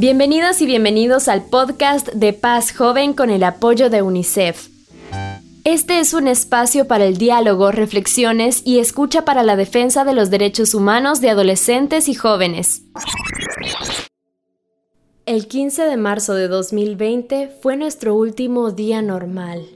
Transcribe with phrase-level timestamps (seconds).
[0.00, 4.68] Bienvenidas y bienvenidos al podcast de Paz Joven con el apoyo de UNICEF.
[5.64, 10.30] Este es un espacio para el diálogo, reflexiones y escucha para la defensa de los
[10.30, 12.82] derechos humanos de adolescentes y jóvenes.
[15.26, 19.66] El 15 de marzo de 2020 fue nuestro último día normal.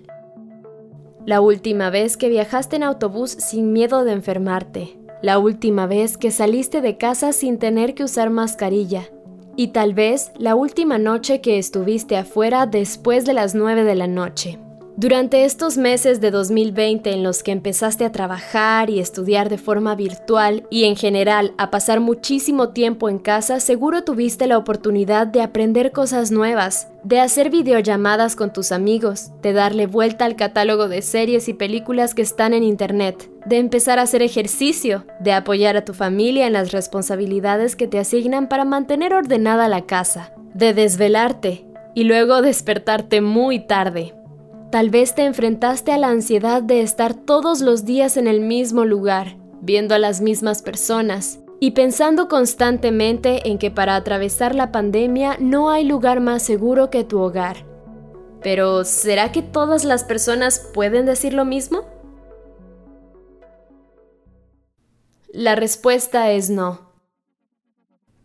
[1.27, 4.97] La última vez que viajaste en autobús sin miedo de enfermarte.
[5.21, 9.09] La última vez que saliste de casa sin tener que usar mascarilla
[9.57, 14.07] y tal vez la última noche que estuviste afuera después de las 9 de la
[14.07, 14.59] noche.
[15.03, 19.97] Durante estos meses de 2020 en los que empezaste a trabajar y estudiar de forma
[19.97, 25.43] virtual y en general a pasar muchísimo tiempo en casa, seguro tuviste la oportunidad de
[25.43, 31.03] aprender cosas nuevas, de hacer videollamadas con tus amigos, de darle vuelta al catálogo de
[31.03, 35.85] series y películas que están en Internet, de empezar a hacer ejercicio, de apoyar a
[35.85, 41.67] tu familia en las responsabilidades que te asignan para mantener ordenada la casa, de desvelarte
[41.93, 44.15] y luego despertarte muy tarde
[44.73, 48.87] Tal vez te enfrentaste a la ansiedad de estar todos los días en el mismo
[48.87, 55.37] lugar, viendo a las mismas personas y pensando constantemente en que para atravesar la pandemia
[55.39, 57.67] no hay lugar más seguro que tu hogar.
[58.43, 61.83] Pero, ¿será que todas las personas pueden decir lo mismo?
[65.35, 66.92] La respuesta es no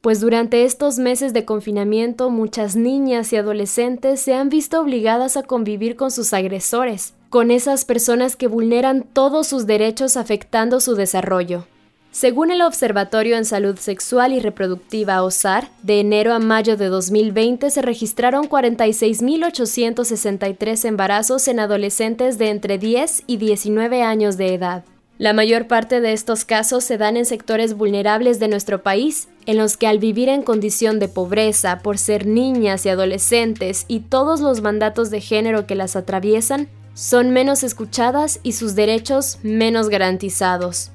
[0.02, 5.44] pues durante estos meses de confinamiento muchas niñas y adolescentes se han visto obligadas a
[5.44, 11.66] convivir con sus agresores, con esas personas que vulneran todos sus derechos afectando su desarrollo.
[12.12, 17.70] Según el Observatorio en Salud Sexual y Reproductiva OSAR, de enero a mayo de 2020
[17.70, 24.84] se registraron 46.863 embarazos en adolescentes de entre 10 y 19 años de edad.
[25.18, 29.58] La mayor parte de estos casos se dan en sectores vulnerables de nuestro país, en
[29.58, 34.42] los que al vivir en condición de pobreza, por ser niñas y adolescentes y todos
[34.42, 40.92] los mandatos de género que las atraviesan, son menos escuchadas y sus derechos menos garantizados.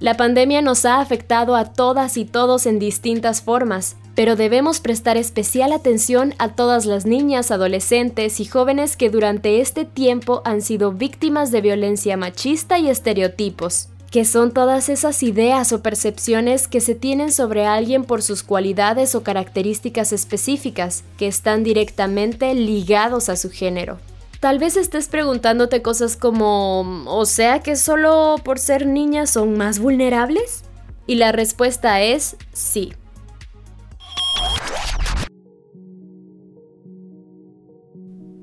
[0.00, 5.16] La pandemia nos ha afectado a todas y todos en distintas formas, pero debemos prestar
[5.16, 10.90] especial atención a todas las niñas, adolescentes y jóvenes que durante este tiempo han sido
[10.90, 16.96] víctimas de violencia machista y estereotipos, que son todas esas ideas o percepciones que se
[16.96, 23.50] tienen sobre alguien por sus cualidades o características específicas, que están directamente ligados a su
[23.50, 24.00] género.
[24.40, 29.78] Tal vez estés preguntándote cosas como, o sea que solo por ser niñas son más
[29.78, 30.64] vulnerables?
[31.06, 32.94] Y la respuesta es sí.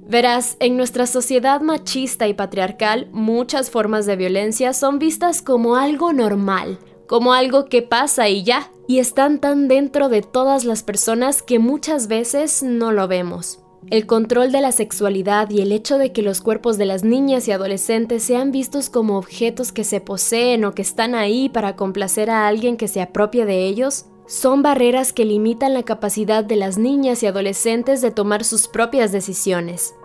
[0.08, 6.14] Verás, en nuestra sociedad machista y patriarcal, muchas formas de violencia son vistas como algo
[6.14, 6.78] normal,
[7.08, 11.58] como algo que pasa y ya, y están tan dentro de todas las personas que
[11.58, 13.60] muchas veces no lo vemos.
[13.90, 17.48] El control de la sexualidad y el hecho de que los cuerpos de las niñas
[17.48, 22.30] y adolescentes sean vistos como objetos que se poseen o que están ahí para complacer
[22.30, 26.78] a alguien que se apropie de ellos, son barreras que limitan la capacidad de las
[26.78, 29.96] niñas y adolescentes de tomar sus propias decisiones.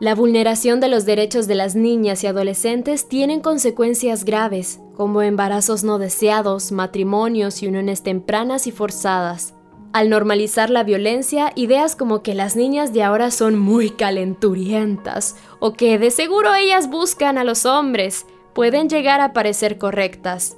[0.00, 5.82] La vulneración de los derechos de las niñas y adolescentes tienen consecuencias graves, como embarazos
[5.82, 9.54] no deseados, matrimonios y uniones tempranas y forzadas.
[9.92, 15.72] Al normalizar la violencia, ideas como que las niñas de ahora son muy calenturientas o
[15.72, 20.56] que de seguro ellas buscan a los hombres pueden llegar a parecer correctas.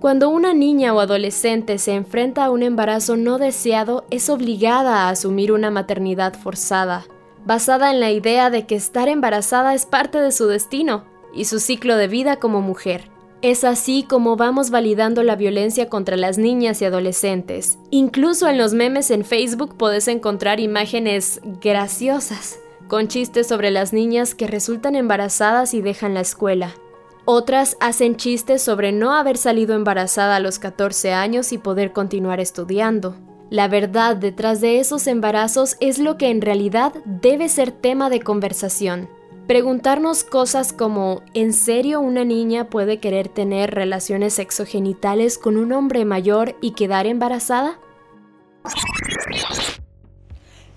[0.00, 5.10] Cuando una niña o adolescente se enfrenta a un embarazo no deseado, es obligada a
[5.10, 7.06] asumir una maternidad forzada
[7.44, 11.58] basada en la idea de que estar embarazada es parte de su destino y su
[11.58, 13.10] ciclo de vida como mujer.
[13.42, 17.78] Es así como vamos validando la violencia contra las niñas y adolescentes.
[17.90, 24.34] Incluso en los memes en Facebook puedes encontrar imágenes graciosas, con chistes sobre las niñas
[24.34, 26.74] que resultan embarazadas y dejan la escuela.
[27.32, 32.40] Otras hacen chistes sobre no haber salido embarazada a los 14 años y poder continuar
[32.40, 33.14] estudiando.
[33.50, 38.18] La verdad detrás de esos embarazos es lo que en realidad debe ser tema de
[38.18, 39.08] conversación.
[39.46, 46.04] Preguntarnos cosas como ¿en serio una niña puede querer tener relaciones sexogenitales con un hombre
[46.04, 47.78] mayor y quedar embarazada?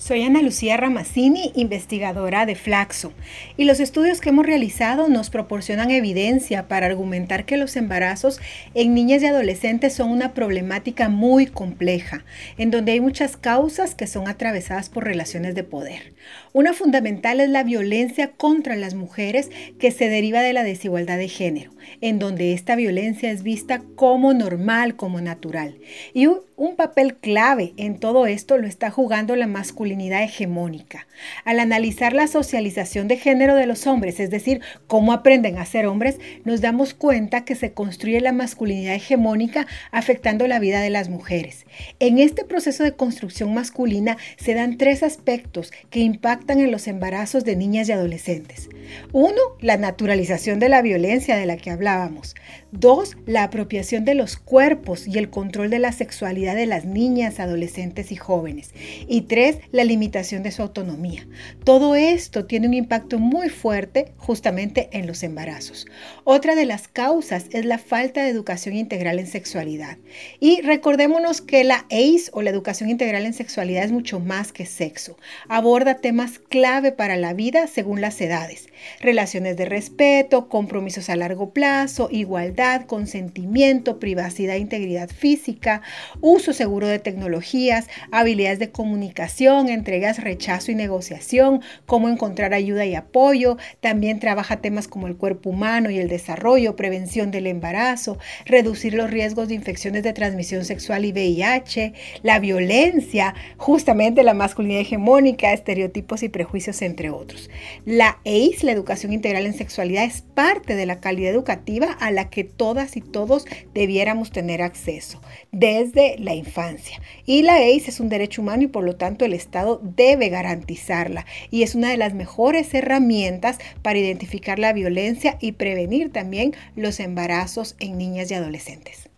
[0.03, 3.13] Soy Ana Lucía Ramazzini, investigadora de Flaxo,
[3.55, 8.41] y los estudios que hemos realizado nos proporcionan evidencia para argumentar que los embarazos
[8.73, 12.25] en niñas y adolescentes son una problemática muy compleja,
[12.57, 16.13] en donde hay muchas causas que son atravesadas por relaciones de poder.
[16.51, 21.29] Una fundamental es la violencia contra las mujeres que se deriva de la desigualdad de
[21.29, 25.77] género, en donde esta violencia es vista como normal, como natural.
[26.13, 31.07] Y Un papel clave en todo esto lo está jugando la masculinidad hegemónica.
[31.45, 35.87] Al analizar la socialización de género de los hombres, es decir, cómo aprenden a ser
[35.87, 41.09] hombres, nos damos cuenta que se construye la masculinidad hegemónica afectando la vida de las
[41.09, 41.65] mujeres.
[41.99, 47.43] En este proceso de construcción masculina se dan tres aspectos que impactan en los embarazos
[47.45, 48.69] de niñas y adolescentes.
[49.11, 52.35] Uno, la naturalización de la violencia de la que hablábamos.
[52.75, 57.39] Dos, la apropiación de los cuerpos y el control de la sexualidad de las niñas,
[57.39, 58.71] adolescentes y jóvenes.
[59.07, 61.27] Y tres, la limitación de su autonomía.
[61.63, 65.85] Todo esto tiene un impacto muy fuerte justamente en los embarazos.
[66.23, 69.99] Otra de las causas es la falta de educación integral en sexualidad.
[70.39, 74.65] Y recordémonos que la ACE o la educación integral en sexualidad es mucho más que
[74.65, 75.15] sexo.
[75.47, 78.67] Aborda temas clave para la vida según las edades.
[78.99, 85.81] Relaciones de respeto, compromisos a largo plazo, igualdad, consentimiento, privacidad e integridad física,
[86.21, 92.95] uso seguro de tecnologías, habilidades de comunicación, entregas, rechazo y negociación, cómo encontrar ayuda y
[92.95, 93.57] apoyo.
[93.81, 99.09] También trabaja temas como el cuerpo humano y el desarrollo, prevención del embarazo, reducir los
[99.09, 106.23] riesgos de infecciones de transmisión sexual y VIH, la violencia, justamente la masculinidad hegemónica, estereotipos
[106.23, 107.49] y prejuicios, entre otros.
[107.85, 112.29] La ACE, la educación integral en sexualidad, es parte de la calidad educativa a la
[112.29, 115.21] que todas y todos debiéramos tener acceso
[115.51, 117.01] desde la infancia.
[117.25, 121.25] Y la ACE es un derecho humano y por lo tanto el Estado debe garantizarla
[121.51, 126.99] y es una de las mejores herramientas para identificar la violencia y prevenir también los
[126.99, 129.09] embarazos en niñas y adolescentes.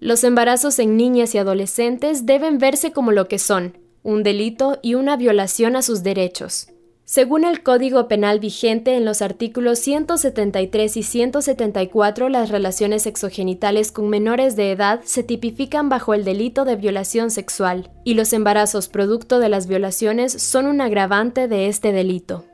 [0.00, 4.94] Los embarazos en niñas y adolescentes deben verse como lo que son, un delito y
[4.94, 6.71] una violación a sus derechos.
[7.12, 14.08] Según el Código Penal vigente en los artículos 173 y 174, las relaciones sexogenitales con
[14.08, 19.40] menores de edad se tipifican bajo el delito de violación sexual, y los embarazos producto
[19.40, 22.46] de las violaciones son un agravante de este delito.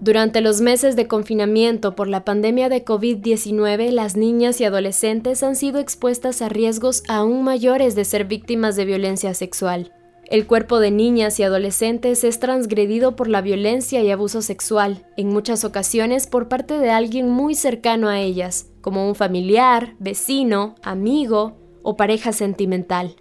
[0.00, 5.54] Durante los meses de confinamiento por la pandemia de COVID-19, las niñas y adolescentes han
[5.54, 9.92] sido expuestas a riesgos aún mayores de ser víctimas de violencia sexual.
[10.30, 15.30] El cuerpo de niñas y adolescentes es transgredido por la violencia y abuso sexual, en
[15.30, 21.56] muchas ocasiones por parte de alguien muy cercano a ellas, como un familiar, vecino, amigo
[21.82, 23.16] o pareja sentimental.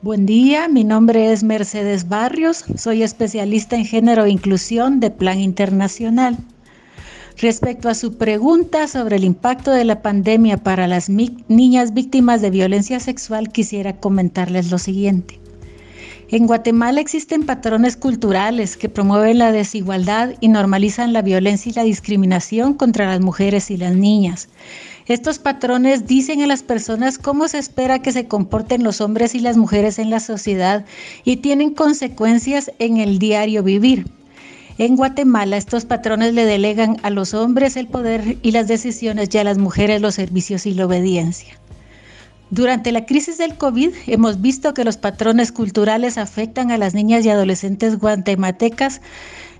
[0.00, 5.40] Buen día, mi nombre es Mercedes Barrios, soy especialista en género e inclusión de Plan
[5.40, 6.36] Internacional.
[7.38, 12.50] Respecto a su pregunta sobre el impacto de la pandemia para las niñas víctimas de
[12.50, 15.40] violencia sexual, quisiera comentarles lo siguiente.
[16.30, 21.84] En Guatemala existen patrones culturales que promueven la desigualdad y normalizan la violencia y la
[21.84, 24.50] discriminación contra las mujeres y las niñas.
[25.06, 29.38] Estos patrones dicen a las personas cómo se espera que se comporten los hombres y
[29.38, 30.84] las mujeres en la sociedad
[31.24, 34.06] y tienen consecuencias en el diario vivir.
[34.76, 39.38] En Guatemala estos patrones le delegan a los hombres el poder y las decisiones y
[39.38, 41.57] a las mujeres los servicios y la obediencia.
[42.50, 47.24] Durante la crisis del COVID hemos visto que los patrones culturales afectan a las niñas
[47.26, 49.02] y adolescentes guatemaltecas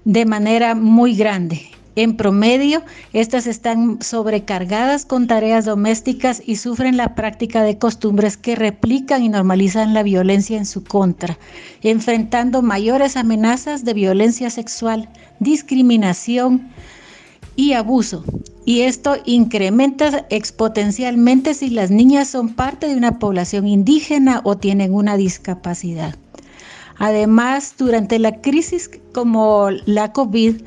[0.06, 1.68] de manera muy grande.
[1.96, 2.82] En promedio,
[3.12, 9.28] estas están sobrecargadas con tareas domésticas y sufren la práctica de costumbres que replican y
[9.28, 11.36] normalizan la violencia en su contra,
[11.82, 16.70] enfrentando mayores amenazas de violencia sexual, discriminación
[17.58, 18.22] y abuso,
[18.64, 24.94] y esto incrementa exponencialmente si las niñas son parte de una población indígena o tienen
[24.94, 26.14] una discapacidad.
[26.98, 30.62] Además, durante la crisis como la COVID,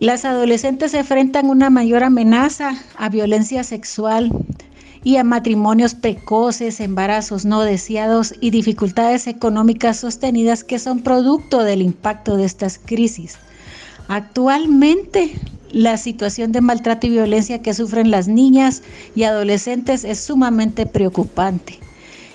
[0.00, 4.32] las adolescentes enfrentan una mayor amenaza a violencia sexual
[5.04, 11.82] y a matrimonios precoces, embarazos no deseados y dificultades económicas sostenidas que son producto del
[11.82, 13.38] impacto de estas crisis.
[14.08, 15.36] Actualmente,
[15.72, 18.82] la situación de maltrato y violencia que sufren las niñas
[19.14, 21.78] y adolescentes es sumamente preocupante.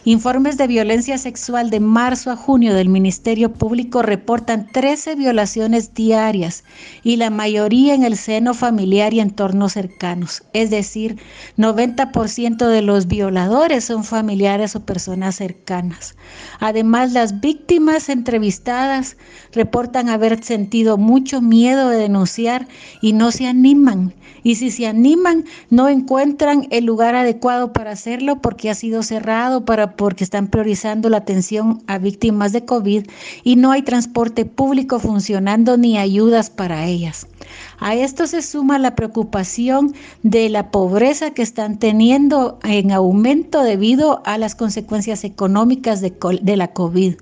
[0.07, 6.63] Informes de violencia sexual de marzo a junio del Ministerio Público reportan 13 violaciones diarias
[7.01, 10.43] y la mayoría en el seno familiar y entornos cercanos.
[10.53, 11.17] Es decir,
[11.57, 16.15] 90% de los violadores son familiares o personas cercanas.
[16.59, 19.17] Además, las víctimas entrevistadas
[19.53, 22.67] reportan haber sentido mucho miedo de denunciar
[23.01, 24.13] y no se animan.
[24.43, 29.65] Y si se animan, no encuentran el lugar adecuado para hacerlo porque ha sido cerrado
[29.65, 33.07] para porque están priorizando la atención a víctimas de COVID
[33.43, 37.27] y no hay transporte público funcionando ni ayudas para ellas.
[37.79, 44.21] A esto se suma la preocupación de la pobreza que están teniendo en aumento debido
[44.25, 46.13] a las consecuencias económicas de,
[46.55, 47.15] la COVID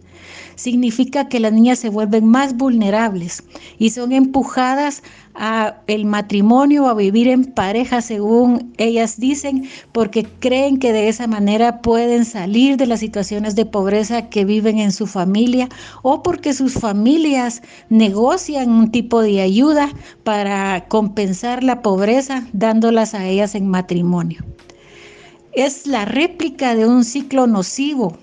[0.56, 3.44] significa que las niñas se vuelven más vulnerables
[3.78, 5.04] y son empujadas
[5.36, 11.28] a el matrimonio a vivir en pareja según ellas dicen porque creen que de esa
[11.28, 15.70] manera pueden salir de las situaciones de pobreza que viven en su familia
[16.04, 19.90] o porque sus familias negocian un tipo de ayuda
[20.24, 24.44] para compensar la pobreza dándolas a ellas en matrimonio.
[25.54, 28.18] Es la réplica de un ciclo nocivo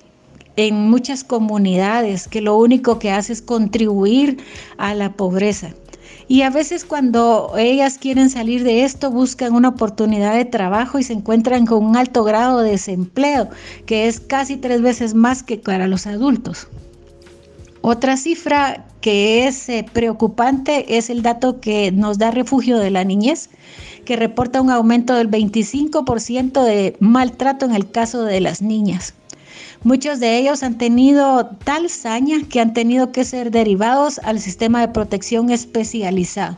[0.68, 4.38] en muchas comunidades que lo único que hace es contribuir
[4.78, 5.74] a la pobreza.
[6.28, 11.02] Y a veces cuando ellas quieren salir de esto buscan una oportunidad de trabajo y
[11.02, 13.48] se encuentran con un alto grado de desempleo,
[13.84, 16.68] que es casi tres veces más que para los adultos.
[17.82, 23.02] Otra cifra que es eh, preocupante es el dato que nos da Refugio de la
[23.04, 23.48] Niñez,
[24.04, 29.14] que reporta un aumento del 25% de maltrato en el caso de las niñas.
[29.82, 34.80] Muchos de ellos han tenido tal saña que han tenido que ser derivados al sistema
[34.80, 36.56] de protección especializado.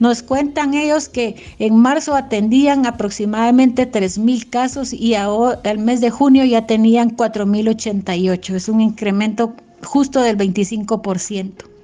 [0.00, 6.10] Nos cuentan ellos que en marzo atendían aproximadamente 3.000 casos y ahora, el mes de
[6.10, 8.54] junio ya tenían 4.088.
[8.54, 11.77] Es un incremento justo del 25%.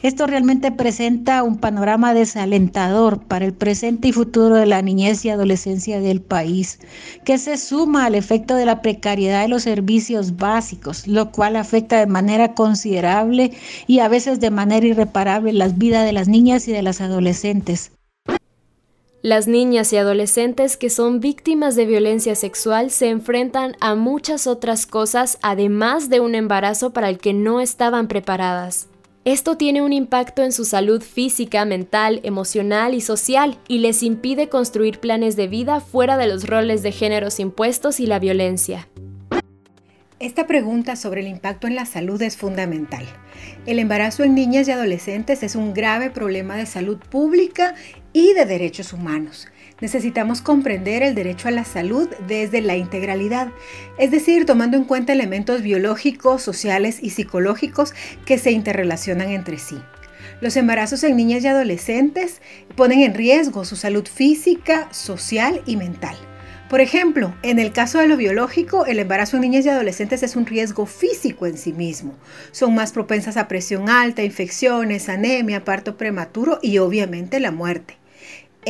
[0.00, 5.30] Esto realmente presenta un panorama desalentador para el presente y futuro de la niñez y
[5.30, 6.78] adolescencia del país,
[7.24, 11.98] que se suma al efecto de la precariedad de los servicios básicos, lo cual afecta
[11.98, 13.50] de manera considerable
[13.88, 17.90] y a veces de manera irreparable las vidas de las niñas y de las adolescentes.
[19.20, 24.86] Las niñas y adolescentes que son víctimas de violencia sexual se enfrentan a muchas otras
[24.86, 28.86] cosas además de un embarazo para el que no estaban preparadas.
[29.28, 34.48] Esto tiene un impacto en su salud física, mental, emocional y social y les impide
[34.48, 38.88] construir planes de vida fuera de los roles de géneros impuestos y la violencia.
[40.18, 43.04] Esta pregunta sobre el impacto en la salud es fundamental.
[43.66, 47.74] El embarazo en niñas y adolescentes es un grave problema de salud pública
[48.14, 49.46] y de derechos humanos.
[49.80, 53.48] Necesitamos comprender el derecho a la salud desde la integralidad,
[53.96, 57.94] es decir, tomando en cuenta elementos biológicos, sociales y psicológicos
[58.24, 59.80] que se interrelacionan entre sí.
[60.40, 62.40] Los embarazos en niñas y adolescentes
[62.74, 66.16] ponen en riesgo su salud física, social y mental.
[66.68, 70.36] Por ejemplo, en el caso de lo biológico, el embarazo en niñas y adolescentes es
[70.36, 72.14] un riesgo físico en sí mismo.
[72.50, 77.96] Son más propensas a presión alta, infecciones, anemia, parto prematuro y obviamente la muerte.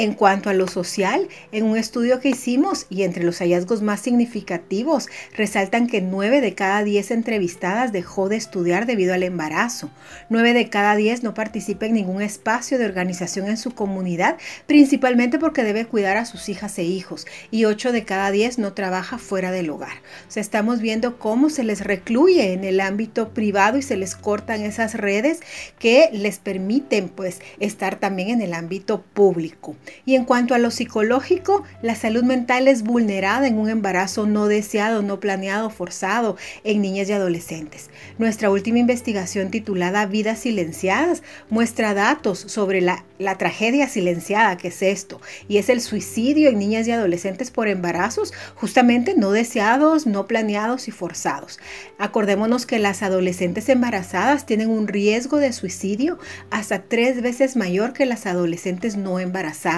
[0.01, 3.99] En cuanto a lo social, en un estudio que hicimos y entre los hallazgos más
[3.99, 9.91] significativos, resaltan que 9 de cada 10 entrevistadas dejó de estudiar debido al embarazo.
[10.29, 14.37] 9 de cada 10 no participa en ningún espacio de organización en su comunidad,
[14.69, 17.27] principalmente porque debe cuidar a sus hijas e hijos.
[17.51, 19.97] Y 8 de cada 10 no trabaja fuera del hogar.
[20.29, 24.15] O sea, estamos viendo cómo se les recluye en el ámbito privado y se les
[24.15, 25.41] cortan esas redes
[25.81, 29.75] que les permiten pues estar también en el ámbito público.
[30.05, 34.47] Y en cuanto a lo psicológico, la salud mental es vulnerada en un embarazo no
[34.47, 37.91] deseado, no planeado, forzado en niñas y adolescentes.
[38.19, 43.05] Nuestra última investigación titulada Vidas silenciadas muestra datos sobre la,
[43.39, 48.33] tragedia silenciada que es esto, y es el suicidio en niñas y adolescentes por embarazos
[48.55, 51.59] justamente no deseados, no planeados y forzados.
[51.99, 56.19] Acordémonos que las adolescentes embarazadas tienen un riesgo de suicidio
[56.51, 59.78] hasta tres veces mayor que las adolescentes no embarazadas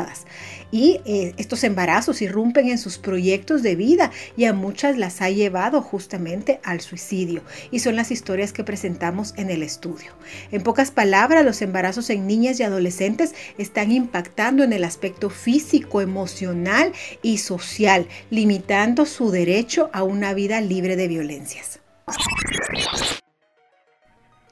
[0.73, 5.31] y eh, estos embarazos irrumpen en sus proyectos de vida y a muchas las ha
[5.31, 7.43] llevado justamente al suicidio.
[7.71, 10.13] Y son las historias que presentamos en el estudio.
[10.53, 16.01] En pocas palabras, los embarazos en niñas y adolescentes están impactando en el aspecto físico,
[16.01, 16.93] emocional
[17.23, 21.81] y social, limitando su derecho a una vida libre de violencias.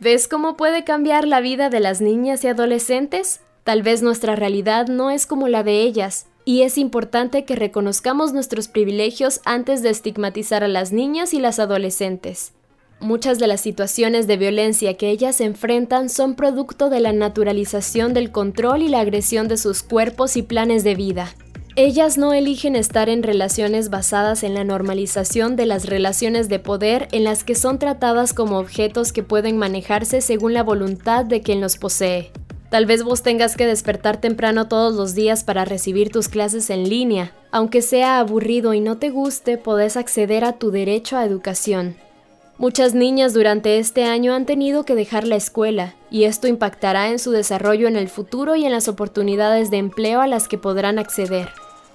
[0.01, 3.41] ¿Ves cómo puede cambiar la vida de las niñas y adolescentes?
[3.69, 8.33] Tal vez nuestra realidad no es como la de ellas, y es importante que reconozcamos
[8.33, 12.55] nuestros privilegios antes de estigmatizar a las niñas y las adolescentes.
[12.99, 18.33] Muchas de las situaciones de violencia que ellas enfrentan son producto de la naturalización del
[18.33, 21.35] control y la agresión de sus cuerpos y planes de vida.
[21.77, 27.07] Ellas no eligen estar en relaciones basadas en la normalización de las relaciones de poder
[27.13, 31.61] en las que son tratadas como objetos que pueden manejarse según la voluntad de quien
[31.61, 32.33] los posee.
[32.71, 36.89] Tal vez vos tengas que despertar temprano todos los días para recibir tus clases en
[36.89, 37.33] línea.
[37.51, 41.97] Aunque sea aburrido y no te guste, podés acceder a tu derecho a educación.
[42.59, 47.19] Muchas niñas durante este año han tenido que dejar la escuela, y esto impactará en
[47.19, 50.99] su desarrollo en el futuro y en las oportunidades de empleo a las que podrán
[50.99, 51.49] acceder.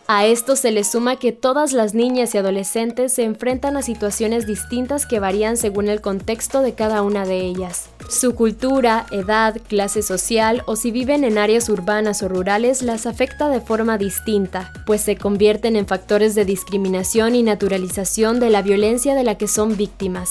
[0.07, 4.47] A esto se le suma que todas las niñas y adolescentes se enfrentan a situaciones
[4.47, 7.89] distintas que varían según el contexto de cada una de ellas.
[8.09, 13.49] Su cultura, edad, clase social o si viven en áreas urbanas o rurales las afecta
[13.49, 19.15] de forma distinta, pues se convierten en factores de discriminación y naturalización de la violencia
[19.15, 20.29] de la que son víctimas.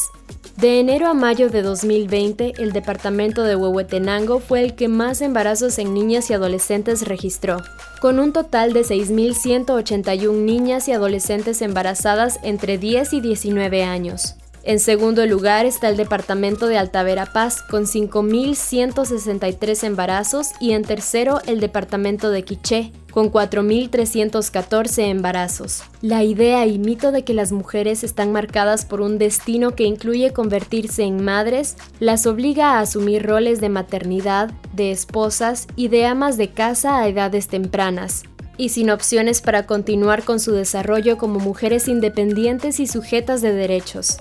[0.56, 5.78] De enero a mayo de 2020, el departamento de Huehuetenango fue el que más embarazos
[5.78, 7.56] en niñas y adolescentes registró,
[8.00, 14.36] con un total de 6.181 niñas y adolescentes embarazadas entre 10 y 19 años.
[14.64, 21.40] En segundo lugar está el departamento de Altavera Paz con 5.163 embarazos y en tercero
[21.46, 25.82] el departamento de Quiché con 4.314 embarazos.
[26.00, 30.32] La idea y mito de que las mujeres están marcadas por un destino que incluye
[30.32, 36.36] convertirse en madres las obliga a asumir roles de maternidad, de esposas y de amas
[36.36, 38.22] de casa a edades tempranas,
[38.56, 44.18] y sin opciones para continuar con su desarrollo como mujeres independientes y sujetas de derechos.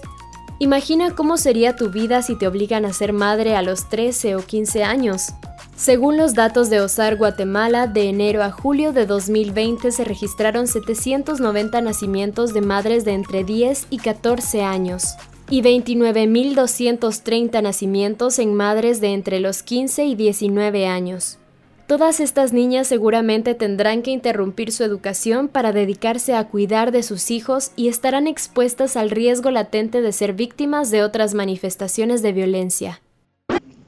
[0.61, 4.45] Imagina cómo sería tu vida si te obligan a ser madre a los 13 o
[4.45, 5.29] 15 años.
[5.75, 11.81] Según los datos de OSAR Guatemala, de enero a julio de 2020 se registraron 790
[11.81, 15.15] nacimientos de madres de entre 10 y 14 años
[15.49, 21.39] y 29.230 nacimientos en madres de entre los 15 y 19 años.
[21.87, 27.31] Todas estas niñas seguramente tendrán que interrumpir su educación para dedicarse a cuidar de sus
[27.31, 33.01] hijos y estarán expuestas al riesgo latente de ser víctimas de otras manifestaciones de violencia.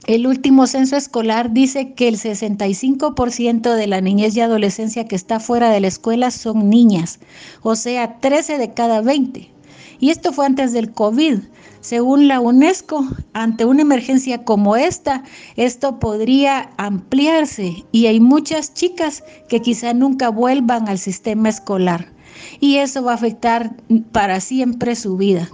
[0.05, 5.39] El último censo escolar dice que el 65% de la niñez y adolescencia que está
[5.39, 7.19] fuera de la escuela son niñas,
[7.61, 9.52] o sea, 13 de cada 20.
[10.03, 11.39] Y esto fue antes del COVID.
[11.79, 15.23] Según la UNESCO, ante una emergencia como esta,
[15.55, 22.11] esto podría ampliarse y hay muchas chicas que quizá nunca vuelvan al sistema escolar
[22.59, 23.77] y eso va a afectar
[24.11, 25.47] para siempre su vida.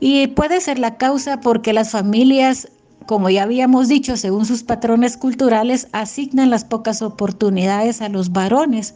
[0.00, 2.70] Y puede ser la causa porque las familias,
[3.04, 8.94] como ya habíamos dicho, según sus patrones culturales, asignan las pocas oportunidades a los varones,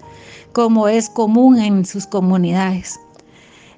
[0.53, 2.99] como es común en sus comunidades.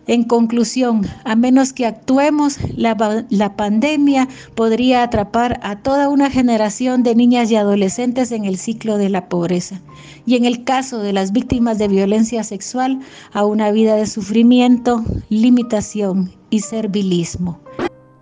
[0.07, 7.15] En conclusión, a menos que actuemos, la, pandemia podría atrapar a toda una generación de
[7.15, 9.81] niñas y adolescentes en el ciclo de la pobreza.
[10.27, 13.01] Y en el caso de las víctimas de violencia sexual,
[13.33, 17.61] a una vida de sufrimiento, limitación y servilismo.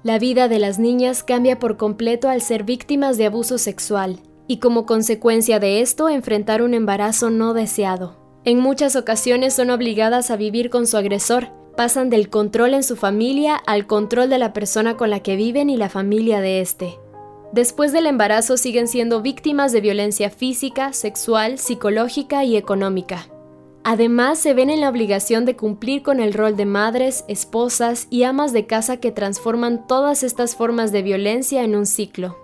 [0.04, 4.58] La vida de las niñas cambia por completo al ser víctimas de abuso sexual y
[4.58, 8.16] como consecuencia de esto enfrentar un embarazo no deseado.
[8.44, 12.96] En muchas ocasiones son obligadas a vivir con su agresor, pasan del control en su
[12.96, 16.98] familia al control de la persona con la que viven y la familia de éste.
[17.52, 23.26] Después del embarazo siguen siendo víctimas de violencia física, sexual, psicológica y económica.
[23.84, 28.22] Además, se ven en la obligación de cumplir con el rol de madres, esposas y
[28.22, 32.38] amas de casa que transforman todas estas formas de violencia en un ciclo.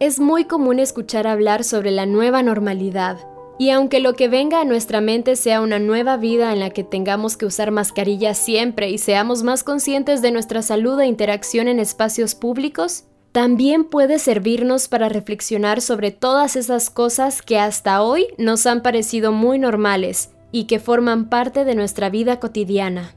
[0.00, 3.18] Es muy común escuchar hablar sobre la nueva normalidad,
[3.58, 6.84] y aunque lo que venga a nuestra mente sea una nueva vida en la que
[6.84, 11.80] tengamos que usar mascarilla siempre y seamos más conscientes de nuestra salud e interacción en
[11.80, 18.64] espacios públicos, también puede servirnos para reflexionar sobre todas esas cosas que hasta hoy nos
[18.66, 23.14] han parecido muy normales y que forman parte de nuestra vida cotidiana.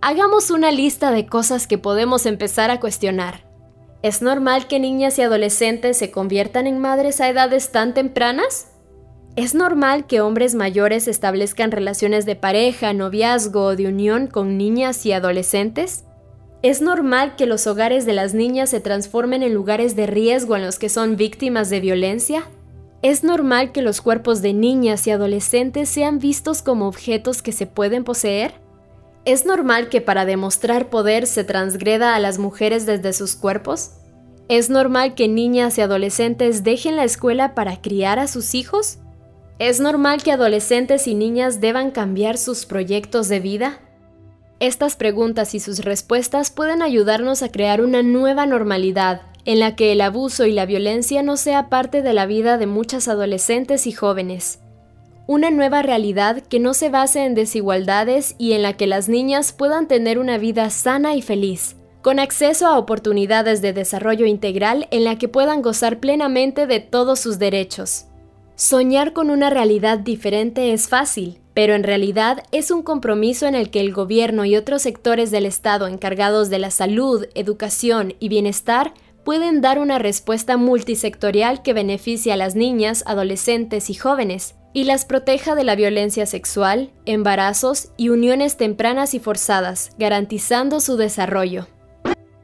[0.00, 3.49] Hagamos una lista de cosas que podemos empezar a cuestionar.
[4.02, 8.68] ¿Es normal que niñas y adolescentes se conviertan en madres a edades tan tempranas?
[9.36, 15.04] ¿Es normal que hombres mayores establezcan relaciones de pareja, noviazgo o de unión con niñas
[15.04, 16.04] y adolescentes?
[16.62, 20.62] ¿Es normal que los hogares de las niñas se transformen en lugares de riesgo en
[20.62, 22.44] los que son víctimas de violencia?
[23.02, 27.66] ¿Es normal que los cuerpos de niñas y adolescentes sean vistos como objetos que se
[27.66, 28.54] pueden poseer?
[29.26, 33.92] ¿Es normal que para demostrar poder se transgreda a las mujeres desde sus cuerpos?
[34.48, 38.98] ¿Es normal que niñas y adolescentes dejen la escuela para criar a sus hijos?
[39.58, 43.80] ¿Es normal que adolescentes y niñas deban cambiar sus proyectos de vida?
[44.58, 49.92] Estas preguntas y sus respuestas pueden ayudarnos a crear una nueva normalidad en la que
[49.92, 53.92] el abuso y la violencia no sea parte de la vida de muchas adolescentes y
[53.92, 54.60] jóvenes
[55.30, 59.52] una nueva realidad que no se base en desigualdades y en la que las niñas
[59.52, 65.04] puedan tener una vida sana y feliz, con acceso a oportunidades de desarrollo integral en
[65.04, 68.06] la que puedan gozar plenamente de todos sus derechos.
[68.56, 73.70] Soñar con una realidad diferente es fácil, pero en realidad es un compromiso en el
[73.70, 78.94] que el gobierno y otros sectores del Estado encargados de la salud, educación y bienestar
[79.24, 85.04] pueden dar una respuesta multisectorial que beneficie a las niñas, adolescentes y jóvenes, y las
[85.04, 91.66] proteja de la violencia sexual, embarazos y uniones tempranas y forzadas, garantizando su desarrollo.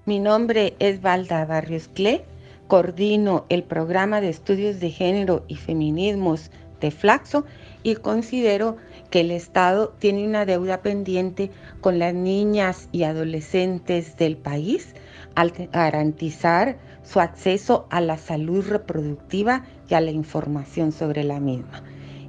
[0.07, 2.25] Mi nombre es Valda Barrios Cle,
[2.67, 7.45] coordino el programa de estudios de género y feminismos de Flaxo
[7.83, 8.77] y considero
[9.11, 14.95] que el Estado tiene una deuda pendiente con las niñas y adolescentes del país
[15.37, 21.85] al garantizar su acceso a la salud reproductiva y a la información sobre la misma.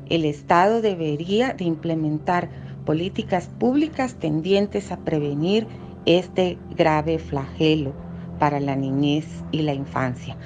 [0.09, 2.49] El Estado debería de implementar
[2.85, 5.67] políticas públicas tendientes a prevenir
[6.05, 7.93] este grave flagelo
[8.39, 10.37] para la niñez y la infancia.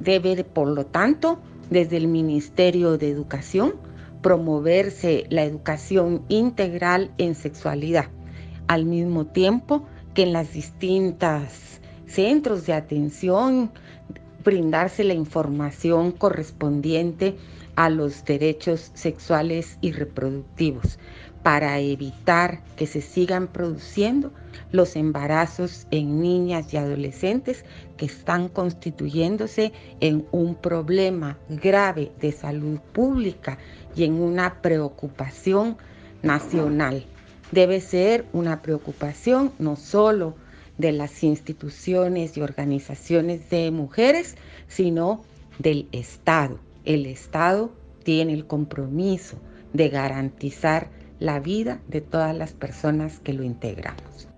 [0.00, 3.74] Debe, por lo tanto, desde el Ministerio de Educación,
[4.22, 8.06] promoverse la educación integral en sexualidad,
[8.66, 9.86] al mismo tiempo
[10.16, 13.70] que en las distintas centros de atención
[14.42, 17.36] brindarse la información correspondiente
[17.74, 20.98] a los derechos sexuales y reproductivos
[21.42, 24.32] para evitar que se sigan produciendo
[24.72, 27.66] los embarazos en niñas y adolescentes
[27.98, 33.58] que están constituyéndose en un problema grave de salud pública
[33.94, 35.76] y en una preocupación
[36.22, 37.04] nacional.
[37.52, 40.34] Debe ser una preocupación no solo
[40.78, 44.36] de las instituciones y organizaciones de mujeres,
[44.68, 45.22] sino
[45.58, 46.58] del Estado.
[46.84, 49.36] El Estado tiene el compromiso
[49.72, 54.28] de garantizar la vida de todas las personas que lo integramos.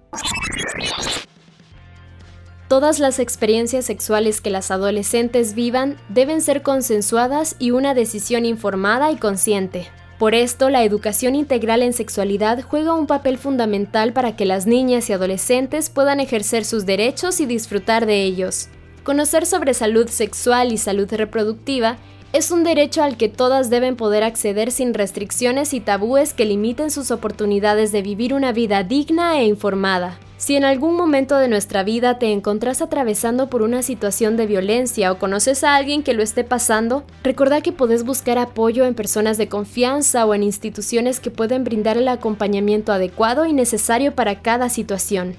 [2.68, 9.10] Todas las experiencias sexuales que las adolescentes vivan deben ser consensuadas y una decisión informada
[9.10, 9.88] y consciente.
[10.18, 15.08] Por esto, la educación integral en sexualidad juega un papel fundamental para que las niñas
[15.08, 18.68] y adolescentes puedan ejercer sus derechos y disfrutar de ellos.
[19.04, 21.98] Conocer sobre salud sexual y salud reproductiva
[22.32, 26.90] es un derecho al que todas deben poder acceder sin restricciones y tabúes que limiten
[26.90, 30.18] sus oportunidades de vivir una vida digna e informada.
[30.38, 35.10] Si en algún momento de nuestra vida te encontrás atravesando por una situación de violencia
[35.10, 39.36] o conoces a alguien que lo esté pasando, recuerda que podés buscar apoyo en personas
[39.36, 44.68] de confianza o en instituciones que pueden brindar el acompañamiento adecuado y necesario para cada
[44.68, 45.34] situación.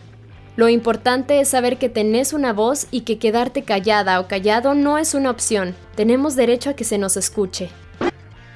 [0.58, 4.98] Lo importante es saber que tenés una voz y que quedarte callada o callado no
[4.98, 5.76] es una opción.
[5.96, 7.70] Tenemos derecho a que se nos escuche.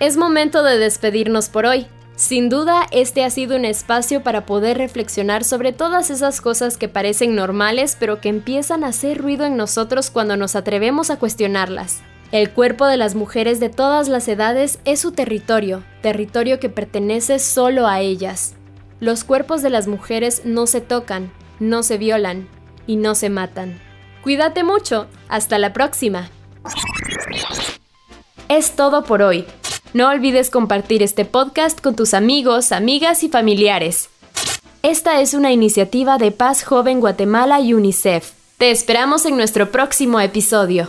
[0.02, 1.88] Es momento de despedirnos por hoy.
[2.24, 6.88] Sin duda, este ha sido un espacio para poder reflexionar sobre todas esas cosas que
[6.88, 12.00] parecen normales pero que empiezan a hacer ruido en nosotros cuando nos atrevemos a cuestionarlas.
[12.32, 17.40] El cuerpo de las mujeres de todas las edades es su territorio, territorio que pertenece
[17.40, 18.56] solo a ellas.
[19.02, 22.48] Los cuerpos de las mujeres no se tocan, no se violan
[22.88, 23.82] y no se matan.
[24.24, 26.30] Cuídate mucho, hasta la próxima.
[28.48, 29.46] Es todo por hoy.
[29.94, 34.10] No olvides compartir este podcast con tus amigos, amigas y familiares.
[34.82, 38.32] Esta es una iniciativa de Paz Joven Guatemala y UNICEF.
[38.58, 40.88] Te esperamos en nuestro próximo episodio.